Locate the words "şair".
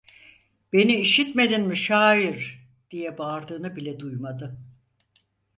1.77-2.65